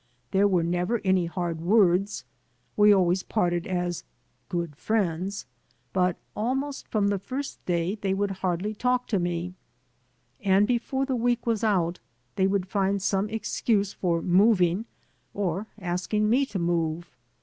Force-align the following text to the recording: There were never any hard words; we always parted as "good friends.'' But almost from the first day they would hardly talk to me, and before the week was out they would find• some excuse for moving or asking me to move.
There 0.31 0.47
were 0.47 0.63
never 0.63 0.99
any 1.03 1.27
hard 1.27 1.61
words; 1.61 2.25
we 2.75 2.91
always 2.91 3.21
parted 3.21 3.67
as 3.67 4.03
"good 4.49 4.75
friends.'' 4.75 5.45
But 5.93 6.17
almost 6.35 6.87
from 6.87 7.09
the 7.09 7.19
first 7.19 7.63
day 7.67 7.93
they 7.93 8.15
would 8.15 8.31
hardly 8.31 8.73
talk 8.73 9.05
to 9.09 9.19
me, 9.19 9.53
and 10.43 10.65
before 10.65 11.05
the 11.05 11.15
week 11.15 11.45
was 11.45 11.63
out 11.63 11.99
they 12.35 12.47
would 12.47 12.65
find• 12.67 12.97
some 13.03 13.29
excuse 13.29 13.93
for 13.93 14.23
moving 14.23 14.85
or 15.35 15.67
asking 15.79 16.27
me 16.31 16.47
to 16.47 16.57
move. 16.57 17.11